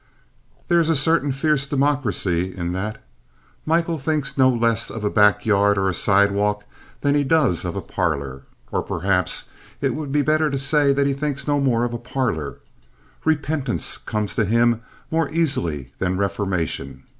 [0.67, 3.03] There is a certain fierce democracy in that.
[3.67, 6.63] Michael thinks no less of a backyard or a sidewalk
[7.01, 8.41] than he does of a parlor.
[8.71, 9.43] Or perhaps
[9.79, 12.61] it would be better to say he thinks no more of a parlor.
[13.25, 17.03] Repentance comes to him more easily than reformation.